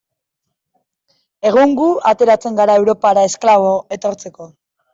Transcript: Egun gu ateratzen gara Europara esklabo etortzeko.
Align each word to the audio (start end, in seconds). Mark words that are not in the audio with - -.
Egun 1.49 1.75
gu 1.81 1.91
ateratzen 2.13 2.59
gara 2.63 2.79
Europara 2.81 3.29
esklabo 3.31 3.71
etortzeko. 3.99 4.53